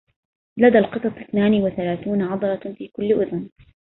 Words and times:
لدى 0.57 0.77
القطط 0.77 1.17
اثنان 1.17 1.63
وثلاثون 1.63 2.21
عضلة 2.21 2.75
في 2.77 2.87
كل 2.87 3.11
أذن. 3.13 3.49